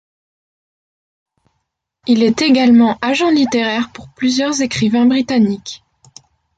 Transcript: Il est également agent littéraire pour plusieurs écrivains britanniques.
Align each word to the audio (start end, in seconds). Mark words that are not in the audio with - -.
Il 2.07 2.23
est 2.23 2.41
également 2.41 2.97
agent 3.03 3.29
littéraire 3.29 3.91
pour 3.91 4.09
plusieurs 4.15 4.59
écrivains 4.63 5.05
britanniques. 5.05 5.83